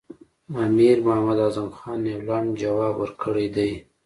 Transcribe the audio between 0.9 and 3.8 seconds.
محمد اعظم خان یو لنډ ځواب ورکړی دی.